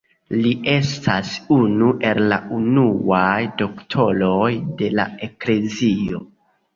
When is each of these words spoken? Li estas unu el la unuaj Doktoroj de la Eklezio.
Li 0.43 0.51
estas 0.75 1.33
unu 1.55 1.89
el 2.11 2.21
la 2.31 2.39
unuaj 2.59 3.43
Doktoroj 3.59 4.49
de 4.81 4.89
la 5.01 5.05
Eklezio. 5.29 6.23